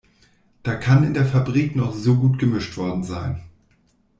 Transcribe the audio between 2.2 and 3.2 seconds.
gemischt worden